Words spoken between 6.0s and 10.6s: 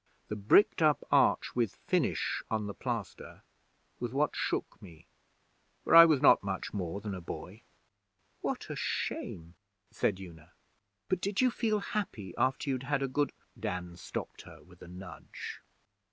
was not much more than a boy.' 'What a shame!' said Una.